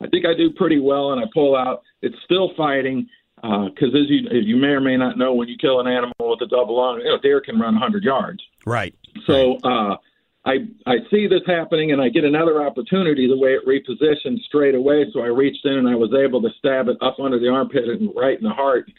I 0.00 0.08
think 0.08 0.26
I 0.26 0.34
do 0.34 0.50
pretty 0.50 0.80
well, 0.80 1.12
and 1.12 1.20
I 1.22 1.26
pull 1.32 1.54
out. 1.54 1.84
It's 2.02 2.16
still 2.24 2.50
fighting 2.56 3.08
because, 3.36 3.94
as 3.94 4.10
you 4.10 4.26
as 4.30 4.44
you 4.46 4.56
may 4.56 4.68
or 4.70 4.80
may 4.80 4.96
not 4.96 5.16
know, 5.16 5.32
when 5.32 5.46
you 5.48 5.56
kill 5.56 5.78
an 5.78 5.86
animal 5.86 6.12
with 6.18 6.42
a 6.42 6.46
double 6.48 6.76
lung, 6.76 6.98
you 6.98 7.04
know, 7.04 7.18
deer 7.18 7.40
can 7.40 7.58
run 7.58 7.74
100 7.74 8.02
yards. 8.02 8.42
Right. 8.66 8.92
So 9.24 9.58
uh, 9.62 9.96
I 10.44 10.66
I 10.86 10.96
see 11.10 11.26
this 11.28 11.42
happening, 11.46 11.92
and 11.92 12.00
I 12.02 12.08
get 12.08 12.24
another 12.24 12.62
opportunity 12.66 13.28
the 13.28 13.36
way 13.36 13.54
it 13.54 13.66
repositioned 13.66 14.40
straight 14.42 14.74
away. 14.74 15.06
So 15.12 15.20
I 15.22 15.26
reached 15.26 15.64
in 15.64 15.74
and 15.74 15.88
I 15.88 15.94
was 15.94 16.12
able 16.14 16.42
to 16.42 16.48
stab 16.58 16.88
it 16.88 16.96
up 17.00 17.18
under 17.20 17.38
the 17.38 17.48
armpit 17.48 17.84
and 17.88 18.10
right 18.16 18.36
in 18.36 18.42
the 18.42 18.50
heart, 18.54 18.90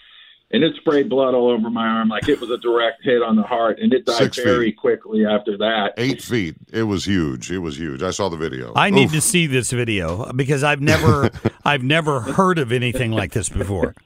and 0.52 0.64
it 0.64 0.74
sprayed 0.78 1.10
blood 1.10 1.34
all 1.34 1.50
over 1.50 1.70
my 1.70 1.86
arm 1.86 2.08
like 2.08 2.30
it 2.30 2.40
was 2.40 2.50
a 2.50 2.58
direct 2.60 3.04
hit 3.04 3.22
on 3.22 3.36
the 3.36 3.44
heart, 3.44 3.80
and 3.82 3.94
it 3.94 4.06
died 4.06 4.16
Six 4.34 4.38
very 4.38 4.68
feet. 4.68 4.78
quickly 4.78 5.26
after 5.26 5.58
that. 5.58 5.96
Eight 5.98 6.22
feet. 6.22 6.56
It 6.72 6.84
was 6.84 7.04
huge. 7.04 7.52
It 7.52 7.60
was 7.60 7.78
huge. 7.78 8.04
I 8.04 8.12
saw 8.12 8.30
the 8.30 8.38
video. 8.38 8.72
I 8.76 8.90
need 8.90 9.10
to 9.10 9.20
see 9.20 9.46
this 9.48 9.70
video 9.72 10.32
because 10.32 10.64
I've 10.64 10.80
never 10.82 11.30
I've 11.66 11.84
never 11.84 12.22
heard 12.22 12.58
of 12.58 12.72
anything 12.72 13.12
like 13.12 13.34
this 13.34 13.50
before. 13.50 13.96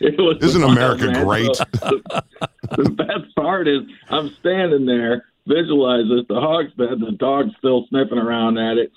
It 0.00 0.18
was 0.18 0.36
Isn't 0.42 0.62
America 0.64 1.06
man. 1.06 1.24
great? 1.24 1.54
So, 1.56 1.64
the, 1.72 2.22
the 2.76 2.90
best 2.90 3.34
part 3.36 3.68
is 3.68 3.82
I'm 4.10 4.34
standing 4.40 4.86
there, 4.86 5.24
visualize 5.46 6.04
this, 6.08 6.26
the 6.28 6.40
hog's 6.40 6.72
bed, 6.74 7.00
the 7.00 7.16
dog's 7.18 7.54
still 7.58 7.86
sniffing 7.88 8.18
around 8.18 8.58
at 8.58 8.78
it, 8.78 8.92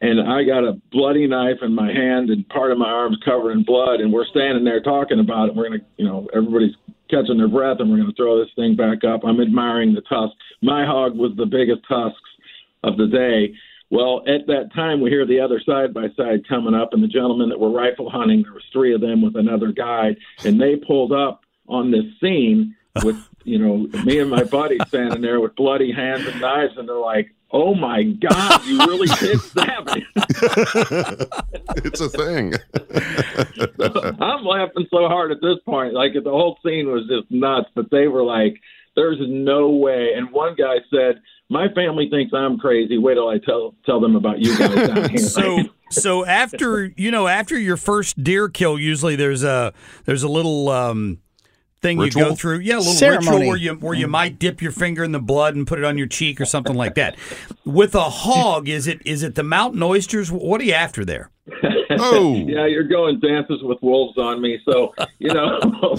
and 0.00 0.20
I 0.20 0.44
got 0.44 0.64
a 0.64 0.80
bloody 0.92 1.26
knife 1.26 1.58
in 1.62 1.74
my 1.74 1.90
hand 1.92 2.30
and 2.30 2.46
part 2.48 2.72
of 2.72 2.78
my 2.78 2.90
arm's 2.90 3.18
covered 3.24 3.52
in 3.52 3.64
blood, 3.64 4.00
and 4.00 4.12
we're 4.12 4.26
standing 4.26 4.64
there 4.64 4.82
talking 4.82 5.20
about 5.20 5.48
it. 5.48 5.54
We're 5.54 5.68
gonna, 5.68 5.84
you 5.96 6.06
know, 6.06 6.28
everybody's 6.34 6.74
catching 7.10 7.38
their 7.38 7.48
breath, 7.48 7.78
and 7.80 7.90
we're 7.90 7.98
gonna 7.98 8.12
throw 8.16 8.38
this 8.38 8.52
thing 8.56 8.76
back 8.76 9.04
up. 9.04 9.20
I'm 9.24 9.40
admiring 9.40 9.94
the 9.94 10.02
tusks. 10.02 10.36
My 10.62 10.84
hog 10.84 11.16
was 11.16 11.32
the 11.36 11.46
biggest 11.46 11.80
tusks 11.88 12.20
of 12.84 12.96
the 12.98 13.06
day. 13.06 13.54
Well, 13.88 14.22
at 14.26 14.46
that 14.48 14.74
time, 14.74 15.00
we 15.00 15.10
hear 15.10 15.24
the 15.24 15.40
other 15.40 15.60
side 15.64 15.94
by 15.94 16.08
side 16.16 16.46
coming 16.48 16.74
up, 16.74 16.92
and 16.92 17.02
the 17.02 17.08
gentlemen 17.08 17.48
that 17.48 17.60
were 17.60 17.70
rifle 17.70 18.10
hunting, 18.10 18.42
there 18.42 18.52
was 18.52 18.64
three 18.72 18.92
of 18.92 19.00
them 19.00 19.22
with 19.22 19.36
another 19.36 19.70
guide, 19.70 20.16
and 20.44 20.60
they 20.60 20.76
pulled 20.76 21.12
up 21.12 21.42
on 21.68 21.90
this 21.90 22.04
scene 22.20 22.74
with, 23.04 23.16
you 23.46 23.58
know, 23.58 23.86
me 24.02 24.18
and 24.18 24.28
my 24.28 24.42
buddy 24.44 24.78
standing 24.88 25.22
there 25.22 25.40
with 25.40 25.54
bloody 25.54 25.92
hands 25.92 26.26
and 26.26 26.40
knives, 26.40 26.76
and 26.76 26.88
they're 26.88 26.96
like, 26.96 27.32
"Oh 27.52 27.74
my 27.74 28.02
God, 28.02 28.64
you 28.66 28.78
really 28.78 29.06
did 29.06 29.40
stab 29.40 29.86
me!" 29.94 30.04
it's 31.76 32.00
a 32.00 32.08
thing. 32.08 32.54
I'm 34.20 34.44
laughing 34.44 34.86
so 34.90 35.06
hard 35.08 35.30
at 35.30 35.40
this 35.40 35.58
point, 35.64 35.94
like 35.94 36.14
the 36.14 36.30
whole 36.30 36.58
scene 36.64 36.88
was 36.88 37.06
just 37.08 37.30
nuts. 37.30 37.68
But 37.74 37.90
they 37.90 38.08
were 38.08 38.24
like, 38.24 38.60
"There's 38.96 39.18
no 39.20 39.70
way." 39.70 40.10
And 40.16 40.32
one 40.32 40.56
guy 40.56 40.78
said, 40.90 41.20
"My 41.48 41.68
family 41.72 42.10
thinks 42.10 42.34
I'm 42.34 42.58
crazy. 42.58 42.98
Wait 42.98 43.14
till 43.14 43.28
I 43.28 43.38
tell 43.38 43.74
tell 43.86 44.00
them 44.00 44.16
about 44.16 44.40
you 44.40 44.58
guys 44.58 44.88
down 44.88 45.08
here." 45.10 45.18
So 45.28 45.58
so 45.90 46.26
after 46.26 46.86
you 46.96 47.12
know 47.12 47.28
after 47.28 47.56
your 47.56 47.76
first 47.76 48.22
deer 48.22 48.48
kill, 48.48 48.76
usually 48.76 49.14
there's 49.14 49.44
a 49.44 49.72
there's 50.04 50.24
a 50.24 50.28
little 50.28 50.68
um, 50.68 51.18
thing 51.86 52.00
you 52.00 52.10
go 52.10 52.34
through. 52.34 52.58
Yeah, 52.58 52.76
a 52.76 52.78
little 52.78 52.92
Ceremony. 52.92 53.36
ritual 53.36 53.48
where 53.48 53.56
you 53.56 53.74
where 53.74 53.94
you 53.94 54.08
might 54.08 54.38
dip 54.38 54.60
your 54.60 54.72
finger 54.72 55.04
in 55.04 55.12
the 55.12 55.20
blood 55.20 55.54
and 55.54 55.66
put 55.66 55.78
it 55.78 55.84
on 55.84 55.96
your 55.96 56.06
cheek 56.06 56.40
or 56.40 56.44
something 56.44 56.74
like 56.74 56.94
that. 56.96 57.16
With 57.64 57.94
a 57.94 58.02
hog, 58.02 58.68
is 58.68 58.86
it 58.86 59.00
is 59.04 59.22
it 59.22 59.34
the 59.34 59.42
mountain 59.42 59.82
oysters? 59.82 60.30
What 60.32 60.60
are 60.60 60.64
you 60.64 60.74
after 60.74 61.04
there? 61.04 61.30
Oh, 61.98 62.34
yeah, 62.34 62.66
you're 62.66 62.84
going 62.84 63.20
dances 63.20 63.62
with 63.62 63.78
wolves 63.80 64.18
on 64.18 64.42
me. 64.42 64.58
So, 64.66 64.92
you 65.18 65.32
know, 65.32 65.58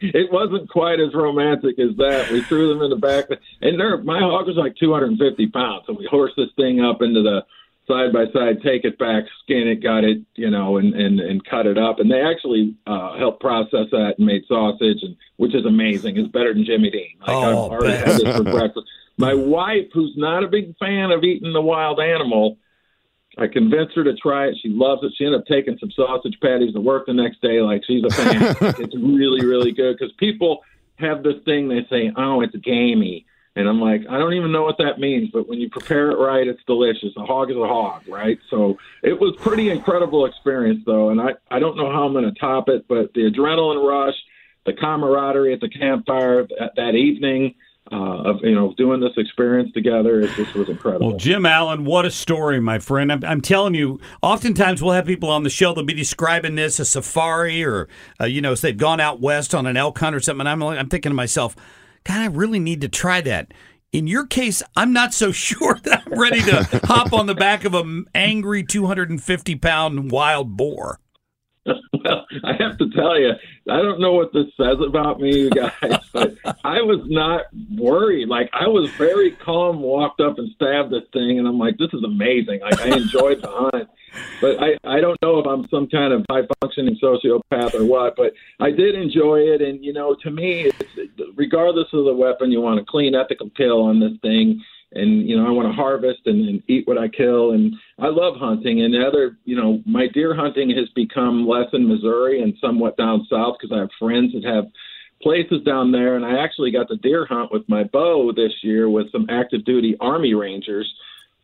it 0.00 0.30
wasn't 0.30 0.68
quite 0.70 1.00
as 1.00 1.12
romantic 1.14 1.78
as 1.80 1.96
that. 1.96 2.30
We 2.30 2.42
threw 2.42 2.68
them 2.68 2.82
in 2.82 2.90
the 2.90 2.96
back, 2.96 3.24
and 3.60 3.80
they're, 3.80 3.98
my 3.98 4.20
hog 4.20 4.46
was 4.46 4.56
like 4.56 4.76
250 4.76 5.48
pounds. 5.48 5.84
So 5.86 5.94
we 5.94 6.06
horsed 6.08 6.36
this 6.36 6.50
thing 6.54 6.80
up 6.80 7.02
into 7.02 7.22
the 7.22 7.44
side 7.86 8.12
by 8.12 8.26
side, 8.32 8.62
take 8.62 8.84
it 8.84 8.98
back, 8.98 9.24
skin 9.42 9.68
it, 9.68 9.82
got 9.82 10.04
it, 10.04 10.18
you 10.34 10.50
know, 10.50 10.76
and 10.76 10.94
and 10.94 11.20
and 11.20 11.44
cut 11.44 11.66
it 11.66 11.78
up. 11.78 12.00
And 12.00 12.10
they 12.10 12.20
actually 12.20 12.74
uh, 12.86 13.16
helped 13.18 13.40
process 13.40 13.86
that 13.92 14.14
and 14.18 14.26
made 14.26 14.44
sausage, 14.46 15.02
and 15.02 15.16
which 15.36 15.54
is 15.54 15.64
amazing. 15.64 16.16
It's 16.16 16.28
better 16.28 16.52
than 16.52 16.64
Jimmy 16.64 16.90
Dean. 16.90 17.16
Like 17.20 17.30
Oh, 17.30 17.66
I've 17.66 17.72
already 17.72 17.96
had 17.96 18.20
this 18.20 18.36
for 18.36 18.44
breakfast. 18.44 18.86
My 19.18 19.34
wife, 19.34 19.86
who's 19.94 20.14
not 20.16 20.44
a 20.44 20.48
big 20.48 20.76
fan 20.78 21.10
of 21.10 21.24
eating 21.24 21.52
the 21.52 21.62
wild 21.62 22.00
animal, 22.00 22.58
I 23.38 23.46
convinced 23.46 23.94
her 23.96 24.04
to 24.04 24.14
try 24.14 24.46
it. 24.46 24.56
She 24.62 24.68
loves 24.68 25.02
it. 25.04 25.12
She 25.16 25.24
ended 25.24 25.40
up 25.40 25.46
taking 25.46 25.78
some 25.78 25.90
sausage 25.90 26.38
patties 26.42 26.74
to 26.74 26.80
work 26.80 27.06
the 27.06 27.14
next 27.14 27.40
day. 27.40 27.60
Like 27.60 27.82
she's 27.86 28.04
a 28.04 28.10
fan. 28.10 28.56
it's 28.78 28.96
really, 28.96 29.44
really 29.44 29.72
good 29.72 29.96
because 29.98 30.12
people 30.18 30.62
have 30.96 31.22
this 31.22 31.42
thing 31.44 31.68
they 31.68 31.86
say, 31.90 32.12
"Oh, 32.16 32.40
it's 32.40 32.56
gamey," 32.56 33.26
and 33.56 33.66
I'm 33.66 33.80
like, 33.80 34.02
I 34.08 34.18
don't 34.18 34.34
even 34.34 34.52
know 34.52 34.62
what 34.62 34.76
that 34.78 35.00
means. 35.00 35.30
But 35.32 35.48
when 35.48 35.58
you 35.58 35.70
prepare 35.70 36.10
it 36.10 36.16
right, 36.16 36.46
it's 36.46 36.60
delicious. 36.66 37.16
A 37.16 37.24
hog 37.24 37.50
is 37.50 37.56
a 37.56 37.66
hog, 37.66 38.06
right? 38.06 38.38
So 38.50 38.76
it 39.02 39.18
was 39.18 39.34
pretty 39.40 39.70
incredible 39.70 40.26
experience, 40.26 40.82
though, 40.84 41.08
and 41.08 41.20
I 41.20 41.30
I 41.50 41.58
don't 41.58 41.76
know 41.76 41.90
how 41.90 42.04
I'm 42.04 42.12
going 42.12 42.32
to 42.32 42.38
top 42.38 42.68
it, 42.68 42.86
but 42.86 43.14
the 43.14 43.22
adrenaline 43.22 43.82
rush, 43.82 44.14
the 44.66 44.74
camaraderie 44.74 45.54
at 45.54 45.60
the 45.60 45.70
campfire 45.70 46.46
that, 46.58 46.72
that 46.76 46.94
evening. 46.94 47.54
Uh, 47.92 48.30
of 48.30 48.40
you 48.42 48.52
know 48.52 48.74
doing 48.76 48.98
this 48.98 49.12
experience 49.16 49.72
together, 49.72 50.20
it 50.20 50.28
just 50.34 50.52
was 50.56 50.68
incredible. 50.68 51.06
Well, 51.06 51.16
Jim 51.16 51.46
Allen, 51.46 51.84
what 51.84 52.04
a 52.04 52.10
story, 52.10 52.58
my 52.58 52.80
friend. 52.80 53.12
I'm, 53.12 53.24
I'm 53.24 53.40
telling 53.40 53.74
you, 53.74 54.00
oftentimes 54.22 54.82
we'll 54.82 54.94
have 54.94 55.06
people 55.06 55.30
on 55.30 55.44
the 55.44 55.50
show, 55.50 55.72
they'll 55.72 55.84
be 55.84 55.94
describing 55.94 56.56
this 56.56 56.80
a 56.80 56.84
safari 56.84 57.64
or, 57.64 57.86
uh, 58.20 58.24
you 58.24 58.40
know, 58.40 58.56
so 58.56 58.66
they've 58.66 58.76
gone 58.76 58.98
out 58.98 59.20
west 59.20 59.54
on 59.54 59.66
an 59.66 59.76
elk 59.76 60.00
hunt 60.00 60.16
or 60.16 60.20
something. 60.20 60.40
And 60.40 60.48
I'm, 60.48 60.60
I'm 60.64 60.88
thinking 60.88 61.10
to 61.10 61.14
myself, 61.14 61.54
God, 62.06 62.20
I 62.20 62.26
really 62.26 62.60
need 62.60 62.82
to 62.82 62.88
try 62.88 63.20
that. 63.22 63.52
In 63.92 64.06
your 64.06 64.26
case, 64.26 64.62
I'm 64.76 64.92
not 64.92 65.12
so 65.12 65.32
sure 65.32 65.78
that 65.82 66.04
I'm 66.06 66.18
ready 66.18 66.40
to 66.42 66.80
hop 66.84 67.12
on 67.12 67.26
the 67.26 67.34
back 67.34 67.64
of 67.64 67.74
an 67.74 68.06
angry 68.14 68.62
250 68.62 69.56
pound 69.56 70.12
wild 70.12 70.56
boar. 70.56 71.00
Well, 72.06 72.26
I 72.44 72.52
have 72.62 72.78
to 72.78 72.90
tell 72.90 73.18
you, 73.18 73.32
I 73.70 73.82
don't 73.82 74.00
know 74.00 74.12
what 74.12 74.32
this 74.32 74.46
says 74.56 74.76
about 74.86 75.20
me, 75.20 75.36
you 75.38 75.50
guys, 75.82 75.98
but 76.12 76.36
I 76.64 76.82
was 76.82 77.00
not 77.06 77.46
worried. 77.76 78.28
Like 78.28 78.50
I 78.52 78.68
was 78.68 78.90
very 78.92 79.32
calm, 79.32 79.80
walked 79.80 80.20
up 80.20 80.38
and 80.38 80.50
stabbed 80.54 80.92
this 80.92 81.04
thing, 81.12 81.38
and 81.38 81.46
I'm 81.46 81.58
like, 81.58 81.78
this 81.78 81.92
is 81.92 82.02
amazing. 82.04 82.60
Like 82.60 82.80
I 82.80 82.96
enjoyed 82.96 83.42
the 83.42 83.50
hunt, 83.50 83.88
but 84.40 84.62
I 84.62 84.76
I 84.84 85.00
don't 85.00 85.20
know 85.22 85.38
if 85.38 85.46
I'm 85.46 85.68
some 85.68 85.88
kind 85.88 86.12
of 86.12 86.24
high 86.30 86.46
functioning 86.60 86.98
sociopath 87.02 87.74
or 87.74 87.84
what. 87.84 88.16
But 88.16 88.32
I 88.60 88.70
did 88.70 88.94
enjoy 88.94 89.40
it, 89.40 89.62
and 89.62 89.84
you 89.84 89.92
know, 89.92 90.14
to 90.22 90.30
me, 90.30 90.70
it's, 90.70 91.32
regardless 91.34 91.88
of 91.92 92.04
the 92.04 92.14
weapon, 92.14 92.52
you 92.52 92.60
want 92.60 92.80
a 92.80 92.84
clean, 92.84 93.14
ethical 93.14 93.50
kill 93.50 93.82
on 93.82 94.00
this 94.00 94.12
thing 94.22 94.62
and 94.92 95.28
you 95.28 95.36
know 95.36 95.46
I 95.46 95.50
want 95.50 95.68
to 95.68 95.72
harvest 95.72 96.20
and, 96.26 96.48
and 96.48 96.62
eat 96.68 96.86
what 96.86 96.98
I 96.98 97.08
kill, 97.08 97.52
and 97.52 97.74
I 97.98 98.08
love 98.08 98.34
hunting. 98.36 98.82
And 98.82 98.94
the 98.94 99.06
other, 99.06 99.36
you 99.44 99.56
know, 99.56 99.82
my 99.84 100.06
deer 100.12 100.34
hunting 100.34 100.70
has 100.70 100.88
become 100.94 101.46
less 101.46 101.68
in 101.72 101.88
Missouri 101.88 102.42
and 102.42 102.54
somewhat 102.60 102.96
down 102.96 103.26
south 103.30 103.56
because 103.60 103.74
I 103.74 103.80
have 103.80 103.90
friends 103.98 104.32
that 104.32 104.44
have 104.44 104.64
places 105.22 105.62
down 105.64 105.92
there, 105.92 106.16
and 106.16 106.24
I 106.24 106.42
actually 106.42 106.70
got 106.70 106.88
to 106.88 106.96
deer 106.96 107.26
hunt 107.26 107.52
with 107.52 107.68
my 107.68 107.84
bow 107.84 108.32
this 108.34 108.52
year 108.62 108.88
with 108.88 109.10
some 109.12 109.26
active 109.28 109.64
duty 109.64 109.96
Army 110.00 110.34
Rangers. 110.34 110.92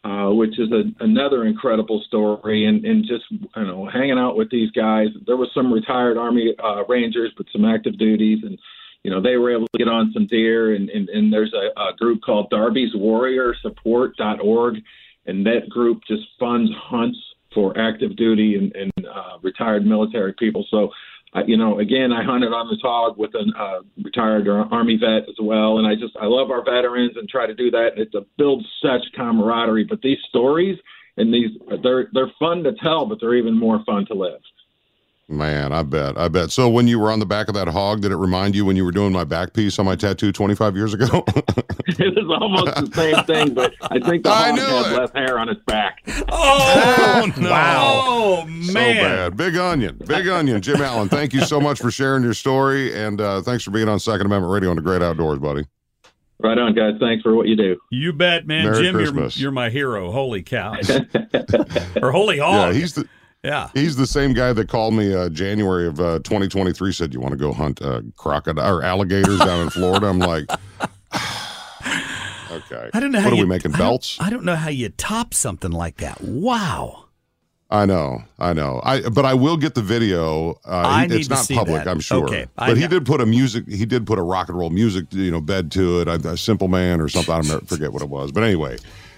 Uh, 0.05 0.33
which 0.33 0.59
is 0.59 0.69
a, 0.73 0.83
another 1.05 1.45
incredible 1.45 2.03
story, 2.09 2.67
and, 2.67 2.85
and 2.85 3.05
just 3.07 3.23
you 3.31 3.65
know 3.65 3.89
hanging 3.89 4.19
out 4.19 4.37
with 4.37 4.51
these 4.51 4.69
guys. 4.73 5.07
There 5.29 5.37
was 5.37 5.49
some 5.55 5.73
retired 5.73 6.17
Army 6.17 6.57
uh, 6.61 6.83
Rangers, 6.89 7.31
but 7.37 7.47
some 7.53 7.65
active 7.65 7.97
duties, 7.99 8.41
and 8.43 8.59
you 9.05 9.11
know, 9.11 9.21
they 9.21 9.37
were 9.37 9.55
able 9.55 9.67
to 9.69 9.79
get 9.79 9.89
on 9.89 10.13
some 10.13 10.27
deer 10.27 10.75
and, 10.75 10.89
and, 10.91 11.09
and 11.09 11.33
there's 11.33 11.53
a, 11.53 11.81
a 11.81 11.97
group 11.97 12.21
called 12.23 12.51
Darby's 12.51 12.95
Warrior 12.95 13.55
Support.org. 13.63 14.77
and 15.27 15.47
that 15.47 15.69
group 15.69 16.01
just 16.07 16.23
funds 16.39 16.71
hunts 16.77 17.19
for 17.55 17.79
active 17.79 18.17
duty 18.17 18.57
and, 18.57 18.75
and 18.75 19.07
uh, 19.07 19.39
retired 19.43 19.85
military 19.85 20.33
people. 20.33 20.67
So, 20.71 20.91
uh, 21.35 21.43
you 21.47 21.57
know, 21.57 21.79
again, 21.81 22.13
I 22.13 22.23
hunted 22.23 22.53
on 22.53 22.69
this 22.69 22.81
hog 22.83 23.17
with 23.19 23.33
a 23.35 23.45
uh, 23.59 23.81
retired 24.03 24.49
Army 24.49 24.99
vet 24.99 25.29
as 25.29 25.37
well, 25.41 25.79
and 25.79 25.87
I 25.87 25.95
just 25.95 26.15
I 26.21 26.27
love 26.27 26.51
our 26.51 26.65
veterans 26.65 27.13
and 27.17 27.29
try 27.29 27.47
to 27.47 27.55
do 27.55 27.71
that. 27.71 27.91
It 27.97 28.15
builds 28.37 28.67
such 28.83 29.03
camaraderie. 29.17 29.85
But 29.85 30.03
these 30.03 30.19
stories 30.29 30.79
and 31.17 31.33
these 31.33 31.51
they're 31.83 32.09
they're 32.13 32.33
fun 32.39 32.63
to 32.65 32.73
tell, 32.83 33.07
but 33.07 33.19
they're 33.21 33.35
even 33.35 33.59
more 33.59 33.83
fun 33.85 34.07
to 34.07 34.15
live. 34.15 34.41
Man, 35.33 35.73
I 35.73 35.83
bet. 35.83 36.19
I 36.19 36.29
bet. 36.29 36.51
So 36.51 36.69
when 36.69 36.87
you 36.87 36.99
were 36.99 37.11
on 37.11 37.19
the 37.19 37.27
back 37.27 37.49
of 37.49 37.55
that 37.55 37.67
hog, 37.69 38.03
did 38.03 38.13
it 38.13 38.17
remind 38.17 38.55
you 38.55 38.65
when 38.67 38.77
you 38.77 38.85
were 38.85 38.93
doing 38.93 39.13
my 39.13 39.25
back 39.25 39.55
piece 39.55 39.79
on 39.79 39.87
my 39.87 39.97
tattoo 39.97 40.31
25 40.31 40.77
years 40.77 40.93
ago? 40.93 41.07
it 41.87 42.15
was 42.15 42.39
almost 42.41 42.75
the 42.93 42.95
same 42.95 43.25
thing, 43.27 43.55
but 43.55 43.73
I 43.83 43.99
think 43.99 44.25
the 44.25 44.31
I 44.31 44.51
hog 44.51 44.59
had 44.59 44.93
it. 44.93 44.99
less 44.99 45.11
hair 45.15 45.39
on 45.39 45.49
its 45.49 45.61
back. 45.67 46.01
Oh, 46.35 47.31
no. 47.39 47.51
Oh, 47.53 48.47
So 48.63 48.75
bad. 48.75 49.37
Big 49.37 49.57
onion. 49.57 49.99
Big 50.07 50.27
onion. 50.29 50.61
Jim 50.61 50.81
Allen, 50.81 51.09
thank 51.09 51.33
you 51.33 51.41
so 51.43 51.61
much 51.61 51.79
for 51.81 51.91
sharing 51.91 52.23
your 52.23 52.35
story. 52.35 52.95
And 52.95 53.21
uh, 53.21 53.43
thanks 53.43 53.65
for 53.65 53.71
being 53.71 53.89
on 53.89 54.01
Second 54.01 54.27
Amendment 54.27 54.53
Radio 54.53 54.71
on 54.71 54.77
the 54.77 54.83
Great 54.83 55.03
Outdoors, 55.03 55.39
buddy. 55.39 55.67
Right 56.41 56.59
on, 56.59 56.75
guys. 56.75 56.95
Thanks 57.01 57.23
for 57.23 57.35
what 57.35 57.47
you 57.49 57.57
do. 57.57 57.77
You 57.91 58.13
bet, 58.13 58.47
man. 58.47 58.65
Merry 58.65 58.83
Jim, 58.85 58.95
you're, 58.97 59.03
Christmas. 59.05 59.39
you're 59.39 59.51
my 59.53 59.71
hero. 59.71 60.11
Holy 60.11 60.43
cow. 60.43 60.75
or 62.03 62.11
holy 62.13 62.39
hog. 62.39 62.75
Yeah, 62.75 62.81
he's 62.81 62.95
the. 62.95 63.09
Yeah. 63.43 63.71
He's 63.75 63.97
the 63.97 64.07
same 64.07 64.35
guy 64.35 64.53
that 64.53 64.69
called 64.69 64.95
me 64.95 65.13
uh, 65.15 65.29
January 65.29 65.87
of 65.89 65.99
uh, 65.99 66.19
2023. 66.21 66.93
Said 66.93 67.13
you 67.13 67.21
want 67.21 67.33
to 67.33 67.37
go 67.39 67.53
hunt 67.53 67.83
uh, 67.83 68.03
crocodile 68.17 68.79
or 68.79 68.83
alligators 68.85 69.39
down 69.41 69.63
in 69.63 69.71
Florida. 69.71 70.07
I'm 70.07 70.21
like, 70.21 70.45
okay. 72.53 72.91
I 72.95 73.01
don't 73.01 73.11
know 73.13 73.19
What 73.19 73.25
how 73.25 73.31
are 73.31 73.35
you, 73.35 73.43
we 73.43 73.49
making 73.49 73.75
I 73.75 73.79
don't- 73.79 73.89
belts? 73.89 74.17
I 74.21 74.31
don't 74.31 74.45
know 74.45 74.57
how 74.57 74.69
you 74.71 74.89
top 74.91 75.35
something 75.35 75.73
like 75.73 75.97
that. 75.99 76.21
Wow. 76.21 77.07
I 77.71 77.87
know, 77.87 78.23
I 78.39 78.53
know. 78.53 78.83
I 78.85 79.09
but 79.09 79.25
I 79.25 79.33
will 79.33 79.57
get 79.57 79.75
the 79.75 79.81
video. 79.81 80.51
Uh, 80.65 80.83
I 80.85 81.03
he- 81.03 81.09
need 81.09 81.21
it's 81.21 81.31
not 81.31 81.49
public, 81.49 81.85
that. 81.85 81.89
I'm 81.91 82.01
sure. 82.01 82.25
Okay, 82.27 82.47
I 82.59 82.69
but 82.69 82.77
he 82.77 82.87
did 82.87 83.07
put 83.07 83.23
a 83.23 83.27
music. 83.27 83.67
He 83.67 83.87
did 83.87 84.07
put 84.07 84.19
a 84.19 84.23
rock 84.23 84.51
and 84.51 84.59
roll 84.59 84.69
music, 84.69 85.07
you 85.11 85.31
know, 85.31 85.41
bed 85.41 85.73
to 85.73 86.03
it. 86.03 86.07
A, 86.09 86.33
a 86.33 86.37
simple 86.37 86.69
man 86.69 87.01
or 87.01 87.09
something. 87.09 87.35
I 87.35 87.41
don't 87.41 87.67
forget 87.67 87.91
what 87.91 88.03
it 88.03 88.11
was. 88.11 88.31
But 88.31 88.43
anyway, 88.45 88.77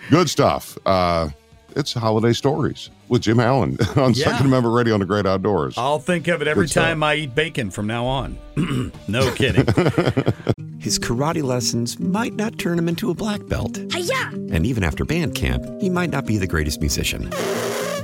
good 0.08 0.30
stuff. 0.30 0.78
Uh, 0.86 1.30
it's 1.76 1.92
holiday 1.92 2.32
stories 2.32 2.90
with 3.08 3.22
Jim 3.22 3.40
Allen 3.40 3.76
on 3.96 4.14
Yeah. 4.14 4.24
Second 4.32 4.46
Amendment 4.46 4.74
Radio 4.74 4.94
on 4.94 5.00
the 5.00 5.06
Great 5.06 5.26
Outdoors. 5.26 5.76
I'll 5.76 5.98
think 5.98 6.28
of 6.28 6.42
it 6.42 6.48
every 6.48 6.64
Good 6.64 6.70
stuff. 6.70 6.84
Uh, 6.84 6.88
time 6.88 7.02
I 7.02 7.14
eat 7.16 7.34
bacon 7.34 7.70
from 7.70 7.86
now 7.86 8.04
on. 8.06 8.38
no 9.08 9.32
kidding. 9.34 9.66
His 10.78 10.98
karate 10.98 11.42
lessons 11.42 11.98
might 11.98 12.34
not 12.34 12.58
turn 12.58 12.78
him 12.78 12.88
into 12.88 13.10
a 13.10 13.14
black 13.14 13.46
belt. 13.46 13.76
And 13.78 14.66
even 14.66 14.84
after 14.84 15.04
band 15.04 15.34
camp, 15.34 15.64
he 15.80 15.88
might 15.88 16.10
not 16.10 16.26
be 16.26 16.36
the 16.36 16.46
greatest 16.46 16.80
musician. 16.80 17.30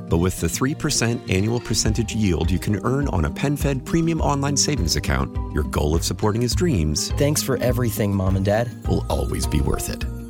But 0.09 0.17
with 0.19 0.41
the 0.41 0.47
3% 0.49 1.31
annual 1.31 1.61
percentage 1.61 2.15
yield 2.15 2.51
you 2.51 2.59
can 2.59 2.85
earn 2.85 3.07
on 3.09 3.27
a 3.27 3.31
PenFed 3.31 3.85
premium 3.85 4.21
online 4.21 4.57
savings 4.57 4.97
account, 4.97 5.31
your 5.55 5.63
goal 5.65 5.95
of 5.95 6.03
supporting 6.05 6.43
his 6.43 6.55
dreams 6.55 7.13
Thanks 7.13 7.43
for 7.43 7.59
everything, 7.59 8.15
Mom 8.15 8.35
and 8.37 8.45
Dad. 8.45 8.71
will 8.89 9.07
always 9.09 9.47
be 9.47 9.61
worth 9.61 9.89
it. 9.89 10.05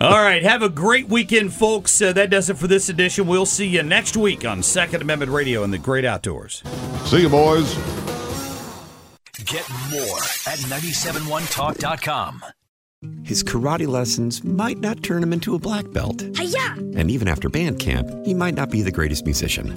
All 0.00 0.10
right. 0.10 0.42
Have 0.42 0.62
a 0.62 0.68
great 0.68 1.08
weekend, 1.08 1.52
folks. 1.52 2.02
Uh, 2.02 2.12
that 2.14 2.28
does 2.30 2.50
it 2.50 2.58
for 2.58 2.66
this 2.66 2.88
edition. 2.88 3.26
We'll 3.28 3.46
see 3.46 3.66
you 3.66 3.82
next 3.84 4.16
week 4.16 4.44
on 4.44 4.62
Second 4.62 5.02
Amendment 5.02 5.30
Radio 5.30 5.62
in 5.62 5.70
the 5.70 5.78
Great 5.78 6.04
Outdoors. 6.04 6.62
See 7.04 7.20
you, 7.22 7.28
boys. 7.28 7.74
Get 9.44 9.68
more 9.92 10.18
at 10.46 10.58
971talk.com. 10.66 12.44
His 13.22 13.44
karate 13.44 13.86
lessons 13.86 14.42
might 14.42 14.78
not 14.78 15.02
turn 15.02 15.22
him 15.22 15.32
into 15.32 15.54
a 15.54 15.58
black 15.58 15.90
belt. 15.92 16.22
And 16.22 17.10
even 17.10 17.28
after 17.28 17.48
band 17.48 17.78
camp, 17.78 18.08
he 18.24 18.34
might 18.34 18.54
not 18.54 18.70
be 18.70 18.82
the 18.82 18.90
greatest 18.90 19.24
musician. 19.26 19.76